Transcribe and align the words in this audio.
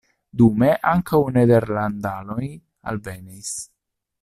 Dume 0.39 0.69
ankaŭ 0.91 1.19
nederlandanoj 1.35 2.49
alvenis. 2.93 3.55